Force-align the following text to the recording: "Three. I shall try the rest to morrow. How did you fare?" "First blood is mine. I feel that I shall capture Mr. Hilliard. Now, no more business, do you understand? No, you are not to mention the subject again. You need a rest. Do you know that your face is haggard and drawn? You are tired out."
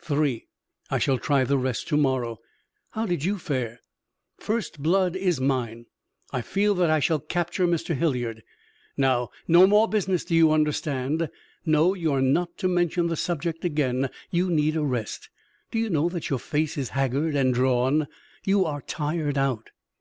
"Three. 0.00 0.48
I 0.90 0.98
shall 0.98 1.16
try 1.16 1.44
the 1.44 1.56
rest 1.56 1.86
to 1.86 1.96
morrow. 1.96 2.40
How 2.90 3.06
did 3.06 3.24
you 3.24 3.38
fare?" 3.38 3.78
"First 4.36 4.82
blood 4.82 5.14
is 5.14 5.40
mine. 5.40 5.86
I 6.32 6.42
feel 6.42 6.74
that 6.74 6.90
I 6.90 6.98
shall 6.98 7.20
capture 7.20 7.68
Mr. 7.68 7.94
Hilliard. 7.94 8.42
Now, 8.96 9.30
no 9.46 9.64
more 9.68 9.86
business, 9.88 10.24
do 10.24 10.34
you 10.34 10.50
understand? 10.50 11.28
No, 11.64 11.94
you 11.94 12.12
are 12.12 12.20
not 12.20 12.58
to 12.58 12.66
mention 12.66 13.06
the 13.06 13.14
subject 13.14 13.64
again. 13.64 14.10
You 14.32 14.50
need 14.50 14.74
a 14.74 14.82
rest. 14.82 15.28
Do 15.70 15.78
you 15.78 15.88
know 15.88 16.08
that 16.08 16.30
your 16.30 16.40
face 16.40 16.76
is 16.76 16.88
haggard 16.88 17.36
and 17.36 17.54
drawn? 17.54 18.08
You 18.44 18.64
are 18.64 18.82
tired 18.82 19.38
out." 19.38 19.70